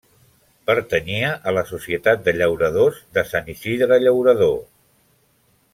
[0.69, 4.57] Pertanyia a la societat de llauradors de Sant Isidre Llaurador.